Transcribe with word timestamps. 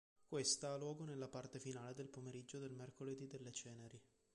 Questa 0.25 0.73
ha 0.73 0.77
luogo 0.77 1.03
nella 1.05 1.27
parte 1.27 1.59
finale 1.59 1.93
del 1.93 2.07
pomeriggio 2.09 2.57
del 2.57 2.71
mercoledì 2.73 3.27
delle 3.27 3.51
ceneri. 3.51 4.01